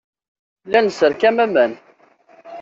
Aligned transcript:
La 0.75 0.79
nesserkam 0.87 1.37
aman. 1.45 1.71